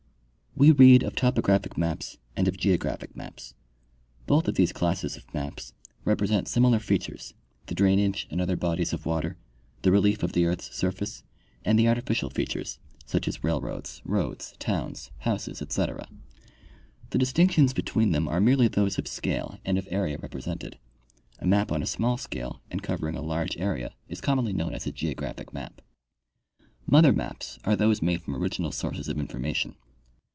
We 0.53 0.69
read 0.69 1.01
of 1.01 1.15
topographic 1.15 1.75
maps 1.75 2.17
and 2.35 2.47
of 2.47 2.57
geographic 2.57 3.15
maps. 3.15 3.55
Both 4.27 4.47
of 4.49 4.55
these 4.55 4.73
classes 4.73 5.15
of 5.15 5.33
maps 5.33 5.73
represent 6.05 6.47
similar 6.47 6.77
features— 6.77 7.33
the 7.67 7.73
drainage 7.73 8.27
and 8.29 8.39
other 8.39 8.57
bodies 8.57 8.91
of 8.93 9.01
Avater, 9.03 9.35
the 9.81 9.93
relief 9.93 10.21
of 10.23 10.33
the 10.33 10.45
earth's 10.45 10.75
surface, 10.75 11.23
and 11.65 11.79
the 11.79 11.87
artificial 11.87 12.29
features, 12.29 12.77
such 13.05 13.27
as 13.29 13.43
railroads, 13.45 14.01
roads, 14.05 14.53
towns, 14.59 15.09
houses, 15.19 15.61
etc. 15.63 16.05
The 17.11 17.17
distinctions 17.17 17.71
between 17.73 18.11
them 18.11 18.27
are 18.27 18.41
merely 18.41 18.67
those 18.67 18.99
of 18.99 19.07
scale 19.07 19.57
and 19.65 19.77
of 19.79 19.87
area 19.89 20.17
represented. 20.19 20.77
A 21.39 21.47
map 21.47 21.71
on 21.71 21.81
a 21.81 21.87
small 21.87 22.17
scale 22.17 22.61
and 22.69 22.83
covering 22.83 23.15
a 23.15 23.21
large 23.21 23.57
area 23.57 23.95
is 24.09 24.19
commonly 24.21 24.51
known 24.53 24.75
as 24.75 24.85
a 24.85 24.91
geographic 24.91 25.53
map. 25.53 25.81
Mother 26.85 27.13
maps 27.13 27.57
are 27.63 27.77
those 27.77 28.01
made 28.03 28.21
from 28.21 28.35
original 28.35 28.73
sources 28.73 29.07
of 29.07 29.15
informa 29.17 29.55
tion. 29.55 29.75